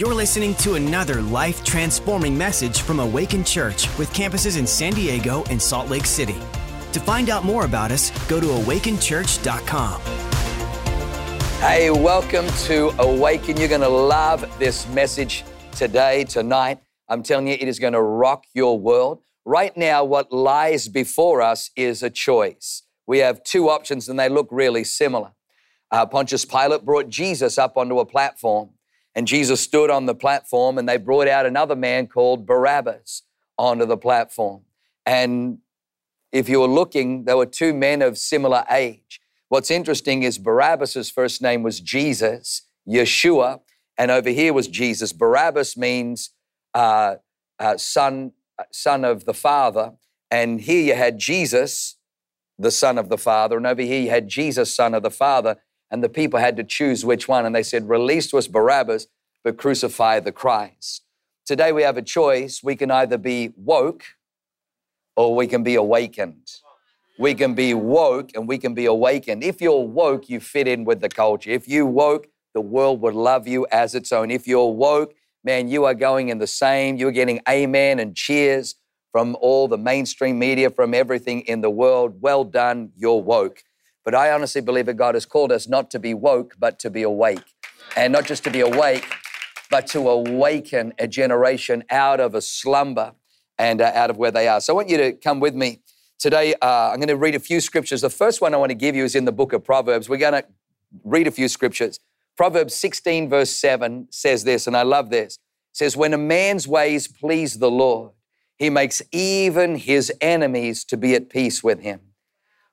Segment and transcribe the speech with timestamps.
[0.00, 5.44] You're listening to another life transforming message from Awaken Church with campuses in San Diego
[5.50, 6.36] and Salt Lake City.
[6.92, 10.00] To find out more about us, go to awakenchurch.com.
[11.60, 13.58] Hey, welcome to Awaken.
[13.58, 16.78] You're going to love this message today, tonight.
[17.06, 19.20] I'm telling you, it is going to rock your world.
[19.44, 22.84] Right now, what lies before us is a choice.
[23.06, 25.32] We have two options and they look really similar.
[25.90, 28.70] Uh, Pontius Pilate brought Jesus up onto a platform,
[29.20, 33.24] and Jesus stood on the platform, and they brought out another man called Barabbas
[33.58, 34.62] onto the platform.
[35.04, 35.58] And
[36.32, 39.20] if you were looking, there were two men of similar age.
[39.50, 43.60] What's interesting is Barabbas's first name was Jesus, Yeshua,
[43.98, 45.12] and over here was Jesus.
[45.12, 46.30] Barabbas means
[46.72, 47.16] uh,
[47.58, 48.32] uh, son,
[48.72, 49.92] son of the Father,
[50.30, 51.96] and here you had Jesus,
[52.58, 55.58] the Son of the Father, and over here you had Jesus, Son of the Father,
[55.90, 59.06] and the people had to choose which one, and they said, "Release to us Barabbas,
[59.42, 61.02] but crucify the Christ."
[61.46, 62.62] Today we have a choice.
[62.62, 64.04] We can either be woke
[65.16, 66.48] or we can be awakened.
[67.18, 69.42] We can be woke and we can be awakened.
[69.42, 71.50] If you're woke, you fit in with the culture.
[71.50, 74.30] If you woke, the world would love you as its own.
[74.30, 78.76] If you're woke, man, you are going in the same, you're getting amen and cheers
[79.12, 82.20] from all the mainstream media, from everything in the world.
[82.20, 83.64] Well done, you're woke.
[84.04, 86.90] But I honestly believe that God has called us not to be woke, but to
[86.90, 87.44] be awake.
[87.96, 89.06] And not just to be awake,
[89.70, 93.12] but to awaken a generation out of a slumber
[93.58, 94.60] and uh, out of where they are.
[94.60, 95.82] So I want you to come with me.
[96.18, 98.00] Today, uh, I'm going to read a few scriptures.
[98.00, 100.08] The first one I want to give you is in the book of Proverbs.
[100.08, 100.44] We're going to
[101.04, 102.00] read a few scriptures.
[102.36, 105.34] Proverbs 16, verse 7 says this, and I love this.
[105.34, 105.38] It
[105.76, 108.12] says, When a man's ways please the Lord,
[108.56, 112.00] he makes even his enemies to be at peace with him.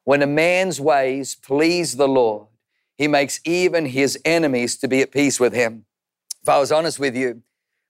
[0.07, 2.47] When a man's ways please the Lord,
[2.97, 5.83] he makes even his enemies to be at peace with him.
[6.41, 7.41] If I was honest with you,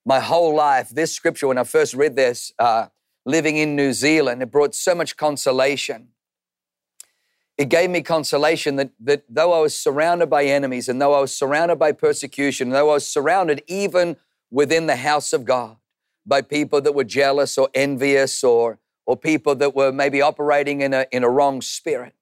[0.04, 2.88] my whole life, this scripture, when I first read this, uh,
[3.24, 6.08] living in New Zealand, it brought so much consolation.
[7.56, 11.20] It gave me consolation that, that though I was surrounded by enemies and though I
[11.20, 14.18] was surrounded by persecution, though I was surrounded even
[14.50, 15.78] within the house of God
[16.26, 20.94] by people that were jealous or envious or, or people that were maybe operating in
[20.94, 22.14] a, in a wrong spirit,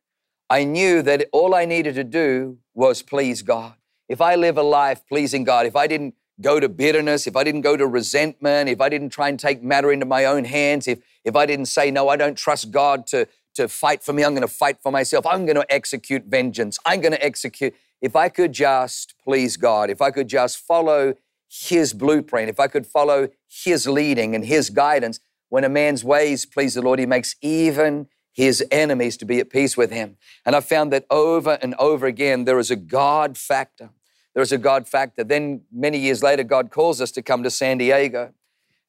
[0.50, 3.74] I knew that all I needed to do was please God.
[4.08, 7.44] If I live a life pleasing God, if I didn't go to bitterness, if I
[7.44, 10.88] didn't go to resentment, if I didn't try and take matter into my own hands,
[10.88, 14.24] if, if I didn't say, no, I don't trust God to, to fight for me,
[14.24, 17.74] I'm going to fight for myself, I'm going to execute vengeance, I'm going to execute.
[18.00, 21.16] If I could just please God, if I could just follow
[21.50, 25.20] His blueprint, if I could follow His leading and His guidance,
[25.56, 29.50] when a man's ways please the Lord, He makes even his enemies to be at
[29.50, 30.18] peace with him.
[30.46, 33.92] And I found that over and over again, there is a God factor
[34.36, 35.24] there's a God factor.
[35.24, 38.34] Then many years later, God calls us to come to San Diego.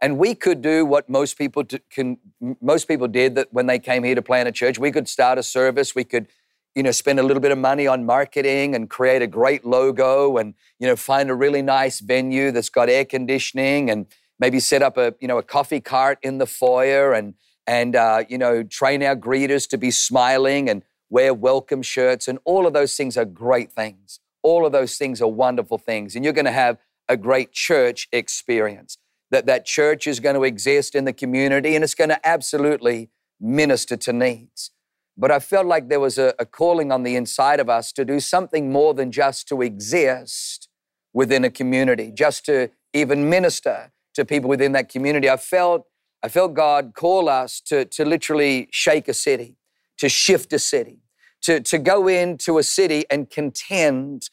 [0.03, 2.19] And we could do what most people can,
[2.61, 4.79] most people did that when they came here to plant a church.
[4.79, 5.95] We could start a service.
[5.95, 6.27] We could,
[6.75, 10.37] you know, spend a little bit of money on marketing and create a great logo
[10.37, 14.07] and, you know, find a really nice venue that's got air conditioning and
[14.39, 17.35] maybe set up a, you know, a coffee cart in the foyer and,
[17.67, 22.29] and, uh, you know, train our greeters to be smiling and wear welcome shirts.
[22.29, 24.21] And all of those things are great things.
[24.43, 26.15] All of those things are wonderful things.
[26.15, 28.99] And you're going to have a great church experience.
[29.31, 33.11] That that church is going to exist in the community and it's going to absolutely
[33.41, 34.71] minister to needs.
[35.17, 38.05] But I felt like there was a, a calling on the inside of us to
[38.05, 40.69] do something more than just to exist
[41.13, 45.31] within a community, just to even minister to people within that community.
[45.31, 45.87] I felt
[46.23, 49.57] I felt God call us to, to literally shake a city,
[49.99, 51.03] to shift a city,
[51.43, 54.31] to, to go into a city and contend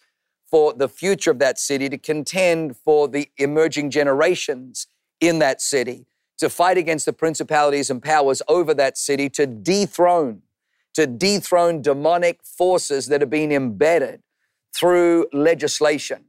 [0.50, 4.88] for the future of that city, to contend for the emerging generations
[5.20, 6.08] in that city,
[6.38, 10.42] to fight against the principalities and powers over that city, to dethrone,
[10.94, 14.24] to dethrone demonic forces that have been embedded
[14.76, 16.26] through legislation,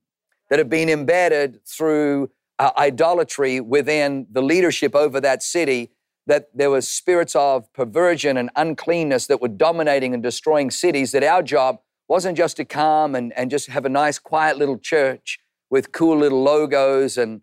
[0.51, 5.91] that have been embedded through uh, idolatry within the leadership over that city,
[6.27, 11.23] that there was spirits of perversion and uncleanness that were dominating and destroying cities, that
[11.23, 11.79] our job
[12.09, 15.39] wasn't just to come and, and just have a nice, quiet little church
[15.71, 17.41] with cool little logos and,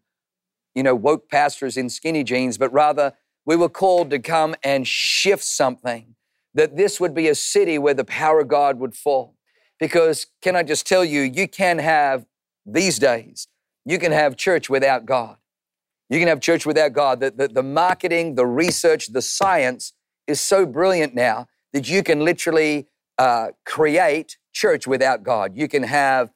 [0.73, 3.13] you know, woke pastors in skinny jeans, but rather
[3.45, 6.15] we were called to come and shift something,
[6.53, 9.35] that this would be a city where the power of God would fall.
[9.79, 12.25] Because can I just tell you, you can have
[12.65, 13.47] these days,
[13.85, 15.37] you can have church without God.
[16.09, 17.19] You can have church without God.
[17.19, 19.93] The, the, the marketing, the research, the science
[20.27, 22.87] is so brilliant now that you can literally
[23.17, 25.55] uh, create church without God.
[25.55, 26.31] You can have,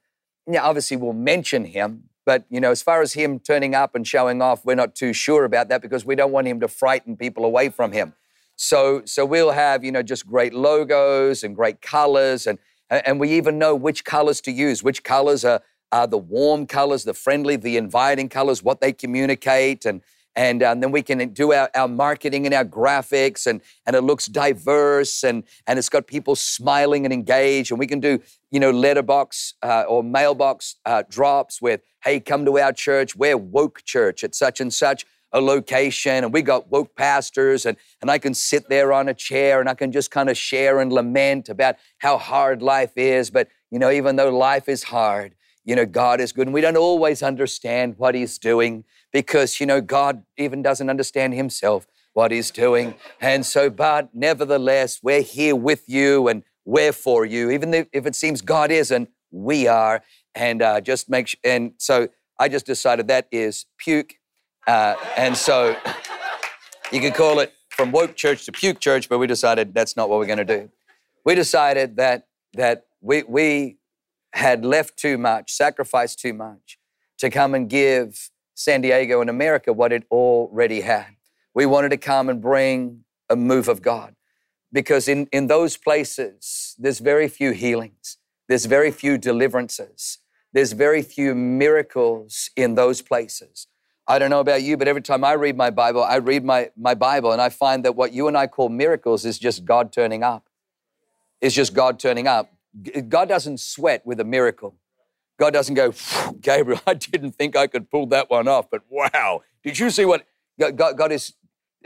[0.47, 3.95] you know, obviously, we'll mention Him, But, you know, as far as him turning up
[3.95, 6.68] and showing off, we're not too sure about that because we don't want him to
[6.68, 8.13] frighten people away from him.
[8.56, 12.47] So, so we'll have, you know, just great logos and great colors.
[12.47, 12.57] And,
[12.89, 15.62] and we even know which colors to use, which colors are,
[15.95, 19.86] are the warm colors, the friendly, the inviting colors, what they communicate.
[19.86, 20.01] And,
[20.36, 24.01] and um, then we can do our, our marketing and our graphics and, and it
[24.01, 28.19] looks diverse and, and it's got people smiling and engaged and we can do
[28.51, 33.38] you know letterbox uh, or mailbox uh, drops with hey come to our church we're
[33.38, 38.12] woke church at such and such a location and we got woke pastors and, and
[38.12, 40.92] i can sit there on a chair and i can just kind of share and
[40.92, 45.33] lament about how hard life is but you know even though life is hard
[45.66, 48.86] you know god is good and we don't always understand what he's doing
[49.16, 52.96] because, you know, God even doesn't understand himself what he's doing.
[53.22, 57.50] And so, but nevertheless, we're here with you and we're for you.
[57.50, 60.04] Even if it seems God isn't, we are.
[60.36, 61.40] And uh, just make sure.
[61.46, 64.16] And so I just decided that is puke.
[64.68, 65.78] Uh, and so
[66.92, 70.10] you could call it from woke church to puke church, but we decided that's not
[70.10, 70.70] what we're going to do.
[71.24, 73.78] We decided that that we we
[74.36, 76.78] had left too much, sacrificed too much
[77.18, 81.16] to come and give San Diego and America what it already had.
[81.54, 84.14] We wanted to come and bring a move of God
[84.74, 88.18] because in, in those places, there's very few healings,
[88.50, 90.20] there's very few deliverances,
[90.52, 93.68] there's very few miracles in those places.
[94.06, 96.72] I don't know about you, but every time I read my Bible, I read my,
[96.78, 99.94] my Bible and I find that what you and I call miracles is just God
[99.94, 100.50] turning up.
[101.40, 102.55] It's just God turning up.
[103.07, 104.75] God doesn't sweat with a miracle.
[105.39, 105.94] God doesn't go,
[106.39, 109.42] Gabriel, I didn't think I could pull that one off, but wow.
[109.63, 110.25] Did you see what
[110.60, 111.33] God, God is?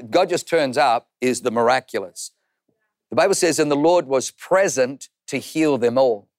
[0.09, 2.31] God just turns up is the miraculous.
[3.09, 6.29] The Bible says, and the Lord was present to heal them all.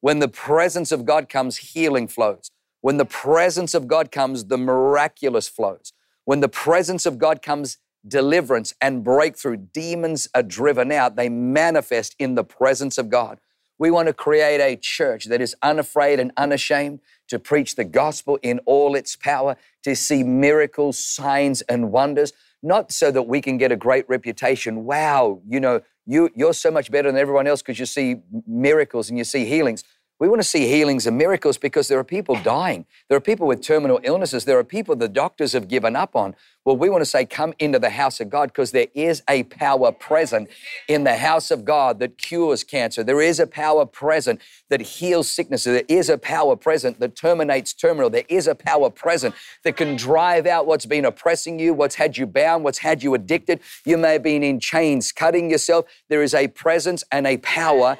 [0.00, 2.50] When the presence of God comes, healing flows.
[2.80, 5.92] When the presence of God comes, the miraculous flows.
[6.24, 9.56] When the presence of God comes, deliverance and breakthrough.
[9.56, 13.38] Demons are driven out, they manifest in the presence of God.
[13.82, 18.38] We want to create a church that is unafraid and unashamed to preach the gospel
[18.40, 22.32] in all its power, to see miracles, signs, and wonders,
[22.62, 24.84] not so that we can get a great reputation.
[24.84, 29.08] Wow, you know, you, you're so much better than everyone else because you see miracles
[29.08, 29.82] and you see healings.
[30.22, 32.86] We want to see healings and miracles because there are people dying.
[33.08, 34.44] There are people with terminal illnesses.
[34.44, 36.36] There are people the doctors have given up on.
[36.64, 39.42] Well, we want to say, come into the house of God because there is a
[39.42, 40.48] power present
[40.86, 43.02] in the house of God that cures cancer.
[43.02, 45.72] There is a power present that heals sicknesses.
[45.72, 48.08] There is a power present that terminates terminal.
[48.08, 49.34] There is a power present
[49.64, 53.14] that can drive out what's been oppressing you, what's had you bound, what's had you
[53.14, 53.58] addicted.
[53.84, 55.86] You may have been in chains, cutting yourself.
[56.08, 57.98] There is a presence and a power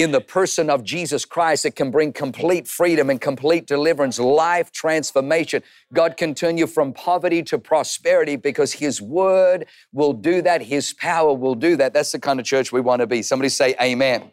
[0.00, 4.72] in the person of Jesus Christ that can bring complete freedom and complete deliverance, life
[4.72, 5.62] transformation.
[5.92, 10.62] God can turn you from poverty to prosperity because His Word will do that.
[10.62, 11.92] His power will do that.
[11.92, 13.20] That's the kind of church we want to be.
[13.20, 14.22] Somebody say Amen.
[14.22, 14.30] Amen.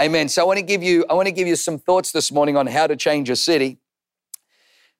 [0.00, 0.28] amen.
[0.30, 2.56] So I want to give you, I want to give you some thoughts this morning
[2.56, 3.78] on how to change a city.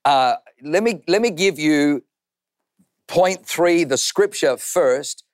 [0.04, 2.04] Uh, let me let me give you
[3.08, 5.24] point three, the scripture first.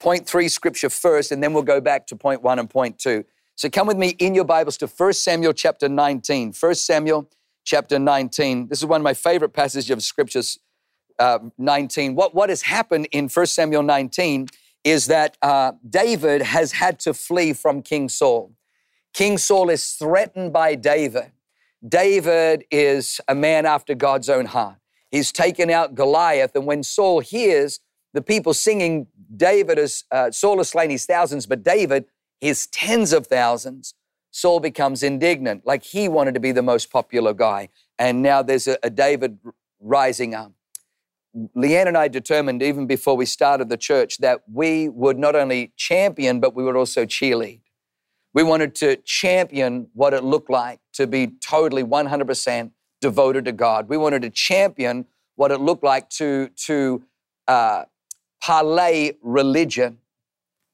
[0.00, 3.24] Point three, scripture first, and then we'll go back to point one and point two.
[3.58, 6.52] So come with me in your Bibles to 1 Samuel chapter 19.
[6.52, 7.28] 1 Samuel
[7.64, 8.68] chapter 19.
[8.68, 10.60] This is one of my favorite passages of scriptures,
[11.18, 12.14] uh, 19.
[12.14, 14.46] What, what has happened in 1 Samuel 19
[14.84, 18.52] is that uh, David has had to flee from King Saul.
[19.12, 21.32] King Saul is threatened by David.
[21.84, 24.76] David is a man after God's own heart.
[25.10, 27.80] He's taken out Goliath, and when Saul hears
[28.14, 32.04] the people singing, David is, uh, Saul has slain his thousands, but David
[32.40, 33.94] his tens of thousands,
[34.30, 37.70] Saul becomes indignant, like he wanted to be the most popular guy.
[37.98, 39.38] And now there's a, a David
[39.80, 40.52] rising up.
[41.56, 45.72] Leanne and I determined, even before we started the church, that we would not only
[45.76, 47.60] champion, but we would also cheerlead.
[48.34, 53.88] We wanted to champion what it looked like to be totally 100% devoted to God.
[53.88, 57.02] We wanted to champion what it looked like to, to
[57.46, 57.84] uh,
[58.42, 59.98] parlay religion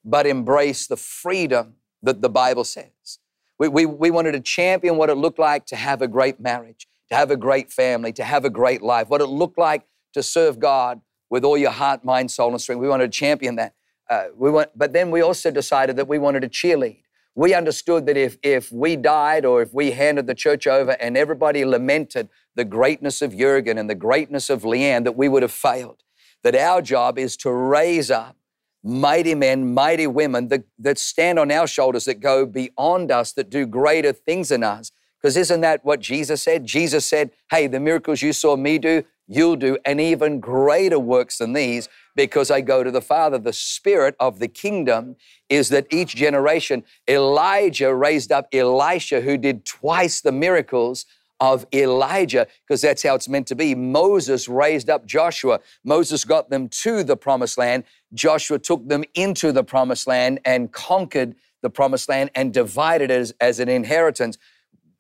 [0.05, 3.19] but embrace the freedom that the Bible says.
[3.59, 6.87] We, we, we wanted to champion what it looked like to have a great marriage,
[7.09, 10.23] to have a great family, to have a great life, what it looked like to
[10.23, 12.81] serve God with all your heart, mind, soul, and strength.
[12.81, 13.75] We wanted to champion that.
[14.11, 17.01] Uh, we want, but then we also decided that we wanted to cheerlead.
[17.35, 21.17] We understood that if, if we died or if we handed the church over and
[21.17, 25.51] everybody lamented the greatness of Jurgen and the greatness of Leanne, that we would have
[25.53, 26.03] failed.
[26.43, 28.37] That our job is to raise up
[28.85, 33.49] mighty men, mighty women that, that stand on our shoulders, that go beyond us, that
[33.49, 34.93] do greater things than us.
[35.21, 36.67] Because isn't that what Jesus said?
[36.67, 41.39] Jesus said, Hey, the miracles you saw me do, you'll do, and even greater works
[41.39, 43.39] than these because I go to the Father.
[43.39, 45.17] The spirit of the kingdom
[45.49, 51.07] is that each generation, Elijah raised up Elisha, who did twice the miracles
[51.53, 53.75] of Elijah, because that's how it's meant to be.
[53.75, 55.61] Moses raised up Joshua.
[55.85, 57.85] Moses got them to the promised land.
[58.13, 63.21] Joshua took them into the promised land and conquered the promised land and divided it
[63.21, 64.39] as, as an inheritance.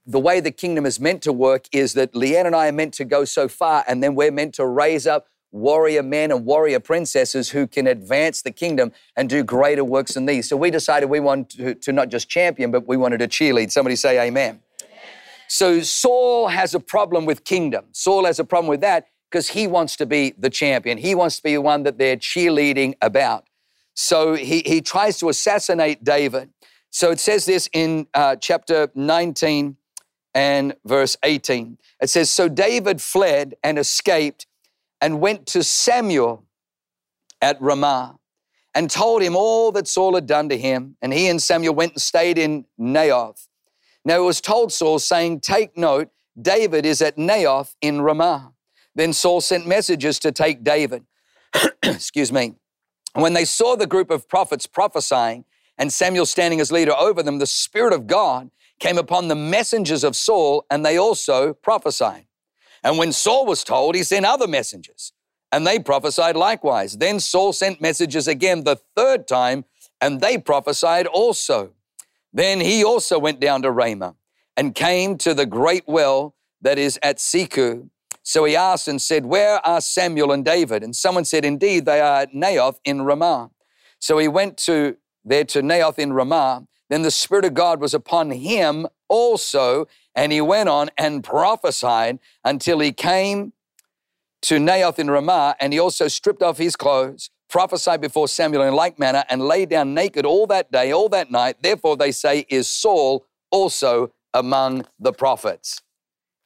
[0.06, 2.94] The way the kingdom is meant to work is that Leanne and I are meant
[2.94, 6.80] to go so far, and then we're meant to raise up warrior men and warrior
[6.80, 10.48] princesses who can advance the kingdom and do greater works than these.
[10.48, 13.70] So we decided we wanted to, to not just champion, but we wanted to cheerlead.
[13.70, 14.63] Somebody say amen.
[15.48, 17.86] So Saul has a problem with kingdom.
[17.92, 20.98] Saul has a problem with that because he wants to be the champion.
[20.98, 23.44] He wants to be the one that they're cheerleading about.
[23.94, 26.50] So he, he tries to assassinate David.
[26.90, 29.76] So it says this in uh, chapter 19
[30.34, 31.78] and verse 18.
[32.00, 34.46] It says, So David fled and escaped
[35.00, 36.44] and went to Samuel
[37.40, 38.16] at Ramah
[38.74, 40.96] and told him all that Saul had done to him.
[41.02, 43.46] And he and Samuel went and stayed in Naioth.
[44.04, 48.52] Now it was told Saul, saying, Take note, David is at Naioth in Ramah.
[48.94, 51.04] Then Saul sent messengers to take David.
[51.82, 52.54] Excuse me.
[53.14, 55.44] When they saw the group of prophets prophesying
[55.78, 60.04] and Samuel standing as leader over them, the Spirit of God came upon the messengers
[60.04, 62.26] of Saul, and they also prophesied.
[62.82, 65.12] And when Saul was told, he sent other messengers,
[65.52, 66.96] and they prophesied likewise.
[66.98, 69.64] Then Saul sent messengers again the third time,
[70.00, 71.72] and they prophesied also.
[72.34, 74.16] Then he also went down to Ramah
[74.56, 77.88] and came to the great well that is at Sechu.
[78.24, 80.82] So he asked and said, Where are Samuel and David?
[80.82, 83.50] And someone said, Indeed, they are at Naioth in Ramah.
[84.00, 86.66] So he went to there to Naioth in Ramah.
[86.90, 92.18] Then the Spirit of God was upon him also, and he went on and prophesied
[92.44, 93.52] until he came
[94.42, 98.74] to Naioth in Ramah, and he also stripped off his clothes prophesied before Samuel in
[98.74, 101.54] like manner, and lay down naked all that day, all that night.
[101.62, 105.80] Therefore, they say, is Saul also among the prophets.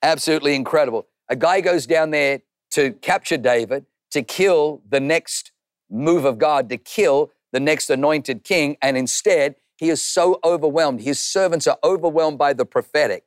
[0.03, 1.07] Absolutely incredible.
[1.31, 5.51] A guy goes down there to capture David, to kill the next
[5.89, 11.01] move of God, to kill the next anointed king, and instead, he is so overwhelmed.
[11.01, 13.25] His servants are overwhelmed by the prophetic.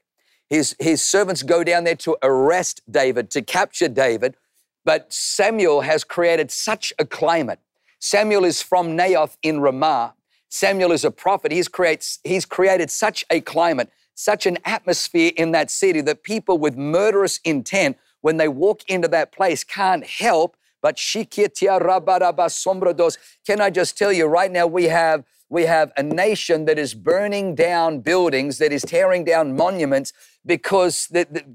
[0.51, 4.35] His, his servants go down there to arrest David, to capture David,
[4.85, 7.59] but Samuel has created such a climate
[8.01, 10.15] Samuel is from Naioth in Ramah.
[10.49, 11.51] Samuel is a prophet.
[11.51, 16.57] He's, creates, he's created such a climate, such an atmosphere in that city that people
[16.57, 23.17] with murderous intent, when they walk into that place, can't help but sombrados.
[23.45, 26.93] Can I just tell you right now, we have we have a nation that is
[26.95, 30.13] burning down buildings, that is tearing down monuments
[30.45, 31.45] because that,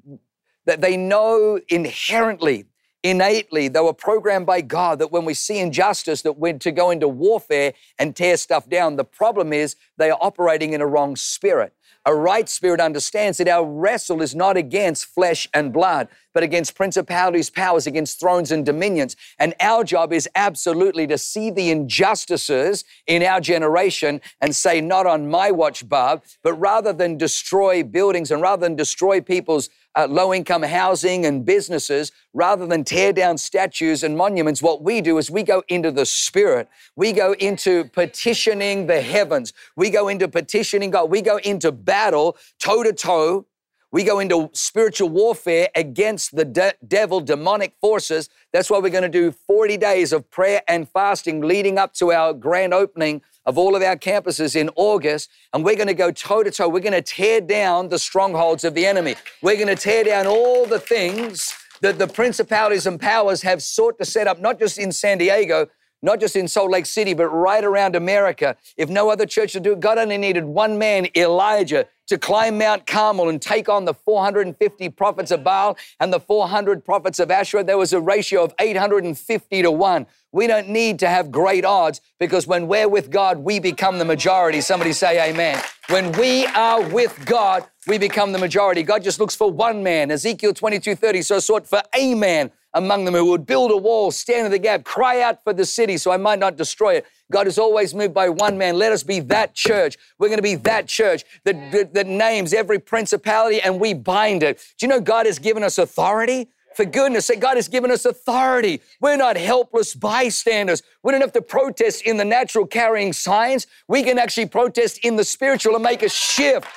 [0.66, 2.66] that they know inherently
[3.10, 3.68] innately.
[3.68, 7.08] They were programmed by god that when we see injustice that we're to go into
[7.08, 8.96] warfare and tear stuff down.
[8.96, 11.72] The problem is they are operating in a wrong spirit.
[12.06, 16.76] A right spirit understands that our wrestle is not against flesh and blood, but against
[16.76, 19.16] principalities, powers, against thrones and dominions.
[19.40, 25.04] And our job is absolutely to see the injustices in our generation and say, not
[25.06, 30.06] on my watch, Bob, but rather than destroy buildings and rather than destroy people's uh,
[30.08, 35.18] low income housing and businesses, rather than tear down statues and monuments, what we do
[35.18, 36.68] is we go into the Spirit.
[36.94, 39.52] We go into petitioning the heavens.
[39.74, 41.10] We go into petitioning God.
[41.10, 43.46] We go into battle toe to toe.
[43.92, 48.28] We go into spiritual warfare against the de- devil, demonic forces.
[48.52, 52.12] That's why we're going to do 40 days of prayer and fasting leading up to
[52.12, 56.10] our grand opening of all of our campuses in August, and we're going to go
[56.10, 56.68] toe to toe.
[56.68, 59.14] We're going to tear down the strongholds of the enemy.
[59.40, 63.98] We're going to tear down all the things that the principalities and powers have sought
[63.98, 65.68] to set up, not just in San Diego,
[66.02, 68.56] not just in Salt Lake City, but right around America.
[68.76, 72.58] If no other church would do it, God only needed one man, Elijah, to climb
[72.58, 77.30] Mount Carmel and take on the 450 prophets of Baal and the 400 prophets of
[77.30, 77.64] Asherah.
[77.64, 80.06] There was a ratio of 850 to 1.
[80.32, 84.04] We don't need to have great odds because when we're with God, we become the
[84.04, 84.60] majority.
[84.60, 85.62] Somebody say amen.
[85.88, 88.82] When we are with God, we become the majority.
[88.82, 90.10] God just looks for one man.
[90.10, 94.10] Ezekiel 22 30 so sought for a man among them who would build a wall,
[94.10, 97.06] stand in the gap, cry out for the city so I might not destroy it.
[97.32, 98.76] God is always moved by one man.
[98.78, 99.96] Let us be that church.
[100.18, 104.42] We're going to be that church that, that, that names every principality and we bind
[104.42, 104.58] it.
[104.78, 106.48] Do you know God has given us authority?
[106.74, 108.82] For goodness sake, God has given us authority.
[109.00, 110.82] We're not helpless bystanders.
[111.02, 113.66] We don't have to protest in the natural carrying signs.
[113.88, 116.68] We can actually protest in the spiritual and make a shift.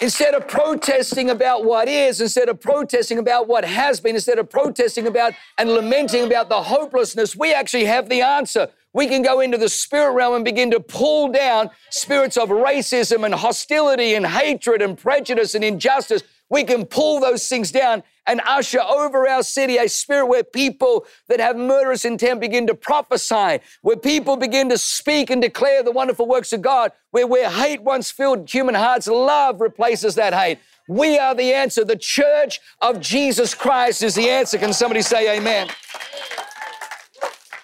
[0.00, 4.50] Instead of protesting about what is, instead of protesting about what has been, instead of
[4.50, 8.68] protesting about and lamenting about the hopelessness, we actually have the answer.
[8.92, 13.24] We can go into the spirit realm and begin to pull down spirits of racism
[13.24, 16.22] and hostility and hatred and prejudice and injustice.
[16.54, 21.04] We can pull those things down and usher over our city a spirit where people
[21.26, 25.90] that have murderous intent begin to prophesy, where people begin to speak and declare the
[25.90, 30.60] wonderful works of God, where where hate once filled human hearts, love replaces that hate.
[30.88, 31.84] We are the answer.
[31.84, 34.56] The church of Jesus Christ is the answer.
[34.56, 35.70] Can somebody say amen?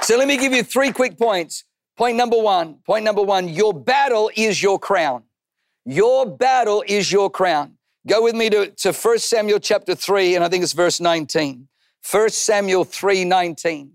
[0.03, 1.63] So let me give you three quick points.
[1.97, 5.23] Point number one, point number one, your battle is your crown.
[5.87, 7.77] Your battle is your crown.
[8.07, 11.69] Go with me to, to 1 Samuel chapter 3, and I think it's verse 19.
[12.11, 13.93] 1 Samuel 3 19.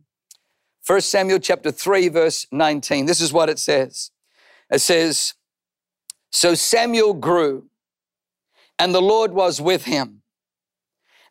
[0.85, 3.07] 1 Samuel chapter 3, verse 19.
[3.07, 4.11] This is what it says.
[4.69, 5.33] It says,
[6.29, 7.69] So Samuel grew,
[8.77, 10.21] and the Lord was with him,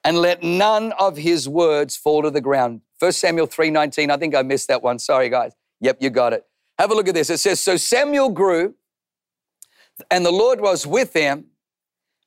[0.02, 2.80] and let none of his words fall to the ground.
[2.98, 4.10] 1 Samuel 3 19.
[4.10, 4.98] I think I missed that one.
[4.98, 5.52] Sorry, guys.
[5.80, 6.44] Yep, you got it.
[6.80, 7.30] Have a look at this.
[7.30, 8.74] It says, So Samuel grew,
[10.10, 11.46] and the Lord was with him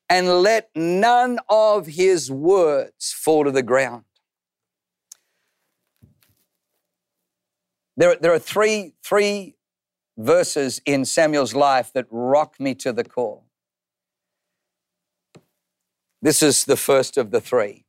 [0.08, 4.04] and let none of his words fall to the ground.
[7.96, 9.56] There, there are three, three
[10.16, 13.42] verses in Samuel's life that rock me to the core.
[16.22, 17.84] This is the first of the three.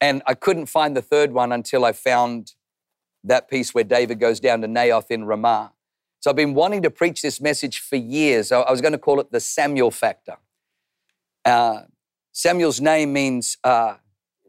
[0.00, 2.54] And I couldn't find the third one until I found
[3.24, 5.72] that piece where David goes down to Naioth in Ramah.
[6.20, 8.52] So I've been wanting to preach this message for years.
[8.52, 10.36] I was going to call it the Samuel factor.
[11.44, 11.82] Uh,
[12.32, 13.96] Samuel's name means uh,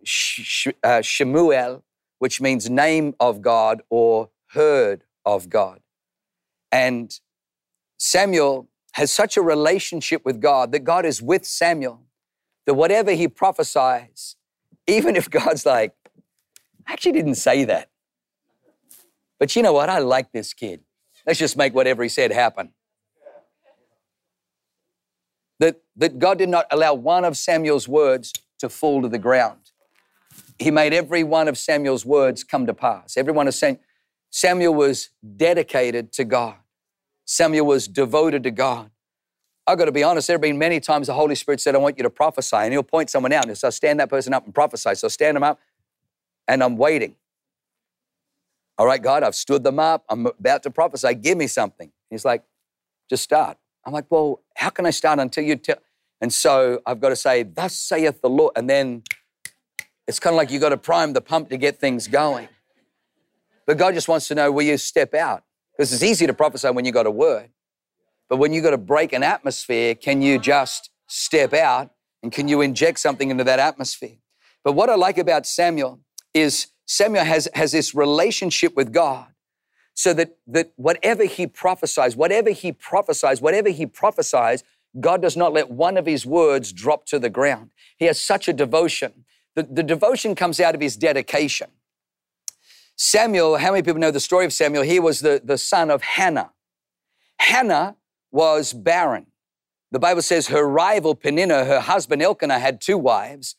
[0.03, 1.83] sh- uh, Shemuel,
[2.19, 5.81] which means name of God or heard of God.
[6.71, 7.19] And
[7.97, 12.01] Samuel has such a relationship with God that God is with Samuel,
[12.65, 14.35] that whatever he prophesies,
[14.87, 15.93] even if God's like,
[16.87, 17.89] I actually didn't say that.
[19.39, 19.89] But you know what?
[19.89, 20.81] I like this kid.
[21.25, 22.73] Let's just make whatever he said happen
[25.63, 29.71] that, that God did not allow one of Samuel's words to fall to the ground.
[30.59, 33.15] He made every one of Samuel's words come to pass.
[33.15, 33.79] Every one of Sam,
[34.29, 36.55] Samuel was dedicated to God.
[37.23, 38.91] Samuel was devoted to God.
[39.65, 41.77] I've got to be honest, there have been many times the Holy Spirit said, I
[41.77, 42.57] want you to prophesy.
[42.57, 44.95] And he'll point someone out and he'll say, stand that person up and prophesy.
[44.95, 45.61] So I stand them up
[46.45, 47.15] and I'm waiting.
[48.77, 50.03] All right, God, I've stood them up.
[50.09, 51.13] I'm about to prophesy.
[51.15, 51.89] Give me something.
[52.09, 52.43] He's like,
[53.09, 53.57] just start.
[53.85, 55.77] I'm like, well, how can I start until you tell?
[56.21, 58.53] And so I've got to say, thus saith the Lord.
[58.55, 59.03] And then
[60.07, 62.47] it's kind of like you've got to prime the pump to get things going.
[63.65, 65.43] But God just wants to know, will you step out?
[65.75, 67.49] Because it's easy to prophesy when you've got a word.
[68.29, 71.91] But when you've got to break an atmosphere, can you just step out
[72.21, 74.17] and can you inject something into that atmosphere?
[74.63, 75.99] But what I like about Samuel
[76.33, 79.27] is Samuel has, has this relationship with God
[79.93, 84.63] so that, that whatever he prophesies, whatever he prophesies, whatever he prophesies,
[84.99, 87.71] God does not let one of his words drop to the ground.
[87.97, 89.25] He has such a devotion.
[89.55, 91.67] The, the devotion comes out of his dedication.
[92.95, 94.83] Samuel, how many people know the story of Samuel?
[94.83, 96.51] He was the, the son of Hannah.
[97.39, 97.95] Hannah
[98.31, 99.27] was barren.
[99.91, 103.55] The Bible says her rival Peninnah, her husband Elkanah, had two wives,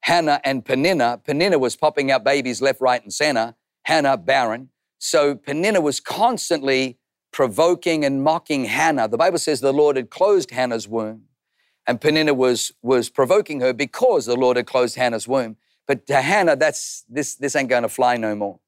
[0.00, 1.20] Hannah and Peninnah.
[1.24, 3.54] Peninnah was popping out babies left, right, and center.
[3.84, 4.70] Hannah, barren.
[4.98, 6.98] So Peninnah was constantly
[7.32, 9.08] provoking and mocking Hannah.
[9.08, 11.24] The Bible says the Lord had closed Hannah's womb,
[11.86, 15.56] and Peninnah was, was provoking her because the Lord had closed Hannah's womb.
[15.86, 18.60] But to Hannah, that's this, this ain't gonna fly no more.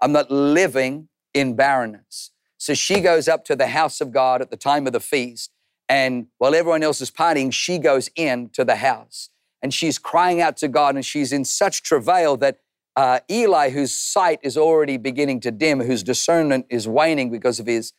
[0.00, 2.30] I'm not living in barrenness.
[2.56, 5.50] So she goes up to the house of God at the time of the feast,
[5.88, 9.30] and while everyone else is partying, she goes in to the house.
[9.62, 12.60] And she's crying out to God, and she's in such travail that
[13.00, 17.64] uh, Eli, whose sight is already beginning to dim, whose discernment is waning because of
[17.66, 17.94] his,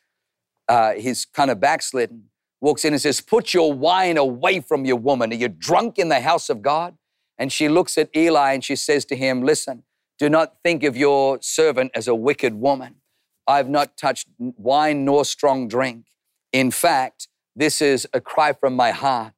[0.69, 2.25] uh, his kind of backslidden,
[2.61, 5.31] walks in and says, Put your wine away from your woman.
[5.31, 6.99] Are you drunk in the house of God?
[7.39, 9.81] And she looks at Eli and she says to him, Listen,
[10.19, 12.97] do not think of your servant as a wicked woman.
[13.47, 16.05] I've not touched wine nor strong drink.
[16.53, 19.33] In fact, this is a cry from my heart.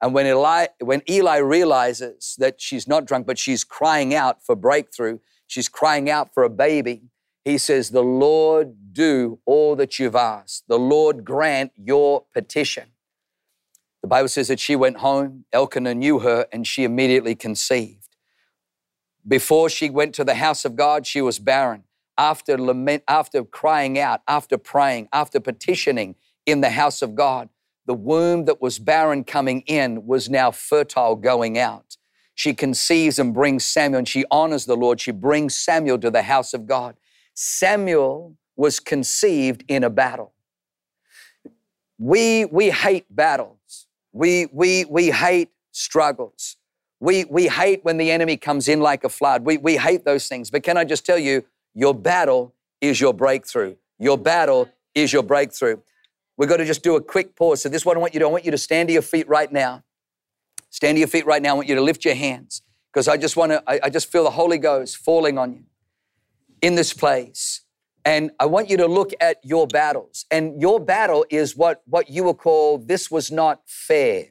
[0.00, 4.54] And when Eli, when Eli realizes that she's not drunk, but she's crying out for
[4.54, 7.02] breakthrough, she's crying out for a baby,
[7.44, 10.64] he says, The Lord do all that you've asked.
[10.68, 12.90] The Lord grant your petition.
[14.02, 18.16] The Bible says that she went home, Elkanah knew her, and she immediately conceived.
[19.26, 21.84] Before she went to the house of God, she was barren.
[22.16, 26.14] After lament, after crying out, after praying, after petitioning
[26.46, 27.48] in the house of God,
[27.88, 31.96] the womb that was barren coming in was now fertile going out.
[32.34, 35.00] She conceives and brings Samuel, and she honors the Lord.
[35.00, 36.96] She brings Samuel to the house of God.
[37.32, 40.34] Samuel was conceived in a battle.
[41.98, 43.86] We, we hate battles.
[44.12, 46.56] We, we, we hate struggles.
[47.00, 49.46] We, we hate when the enemy comes in like a flood.
[49.46, 50.50] We, we hate those things.
[50.50, 53.76] But can I just tell you, your battle is your breakthrough.
[53.98, 55.78] Your battle is your breakthrough.
[56.38, 57.62] We've got to just do a quick pause.
[57.62, 58.28] So this is what I want you to do.
[58.28, 59.82] I want you to stand to your feet right now.
[60.70, 61.50] Stand to your feet right now.
[61.50, 64.10] I want you to lift your hands because I just want to, I, I just
[64.10, 65.64] feel the Holy Ghost falling on you
[66.62, 67.62] in this place.
[68.04, 70.26] And I want you to look at your battles.
[70.30, 74.28] And your battle is what, what you will call this was not fair.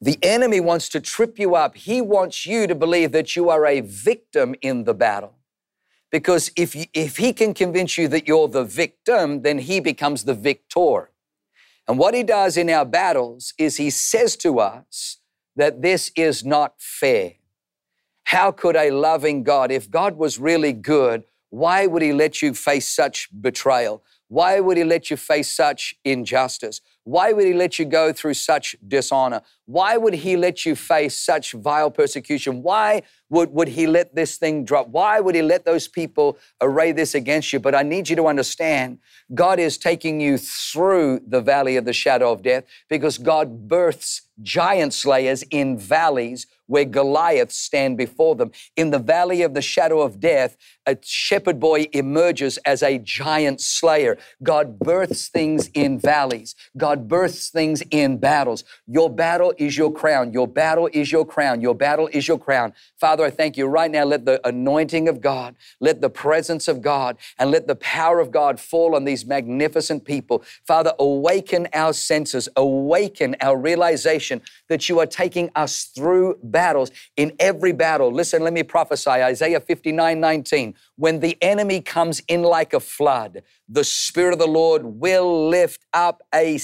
[0.00, 1.76] The enemy wants to trip you up.
[1.76, 5.34] He wants you to believe that you are a victim in the battle.
[6.14, 10.22] Because if, you, if he can convince you that you're the victim, then he becomes
[10.22, 11.10] the victor.
[11.88, 15.18] And what he does in our battles is he says to us
[15.56, 17.32] that this is not fair.
[18.22, 22.54] How could a loving God, if God was really good, why would he let you
[22.54, 24.04] face such betrayal?
[24.28, 26.80] Why would he let you face such injustice?
[27.04, 29.42] Why would he let you go through such dishonor?
[29.66, 32.62] Why would he let you face such vile persecution?
[32.62, 34.88] Why would, would he let this thing drop?
[34.88, 37.60] Why would he let those people array this against you?
[37.60, 38.98] But I need you to understand
[39.34, 44.22] God is taking you through the valley of the shadow of death because God births
[44.42, 48.50] giant slayers in valleys where Goliath stand before them.
[48.76, 53.60] In the valley of the shadow of death, a shepherd boy emerges as a giant
[53.60, 54.16] slayer.
[54.42, 56.54] God births things in valleys.
[56.76, 58.64] God births things in battles.
[58.86, 60.32] Your battle is your crown.
[60.32, 61.60] Your battle is your crown.
[61.60, 62.72] Your battle is your crown.
[62.98, 64.04] Father, I thank you right now.
[64.04, 68.30] Let the anointing of God, let the presence of God, and let the power of
[68.30, 70.44] God fall on these magnificent people.
[70.66, 76.90] Father, awaken our senses, awaken our realization that you are taking us through battles.
[77.16, 80.74] In every battle, listen, let me prophesy Isaiah 59 19.
[80.96, 85.84] When the enemy comes in like a flood, the Spirit of the Lord will lift
[85.92, 86.58] up a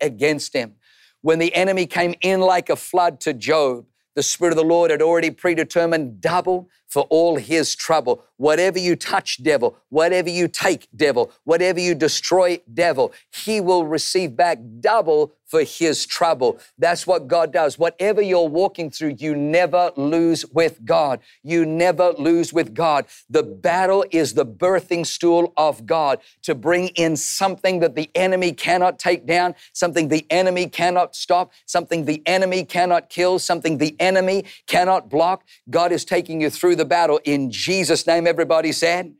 [0.00, 0.74] against him.
[1.22, 4.90] When the enemy came in like a flood to Job, the Spirit of the Lord
[4.90, 8.24] had already predetermined double for all his trouble.
[8.38, 14.34] Whatever you touch, devil, whatever you take, devil, whatever you destroy, devil, he will receive
[14.34, 16.58] back double for his trouble.
[16.76, 17.78] That's what God does.
[17.78, 21.20] Whatever you're walking through, you never lose with God.
[21.42, 23.06] You never lose with God.
[23.30, 28.52] The battle is the birthing stool of God to bring in something that the enemy
[28.52, 33.94] cannot take down, something the enemy cannot stop, something the enemy cannot kill, something the
[34.00, 35.44] enemy cannot block.
[35.70, 38.26] God is taking you through the battle in Jesus' name.
[38.26, 39.12] Everybody said,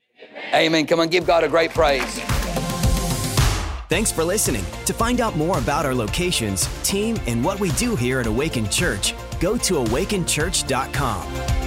[0.49, 0.55] Amen.
[0.55, 0.87] Amen.
[0.87, 2.21] Come on, give God a great praise.
[3.89, 4.65] Thanks for listening.
[4.87, 8.69] To find out more about our locations, team, and what we do here at Awaken
[8.69, 11.66] Church, go to awakenchurch.com.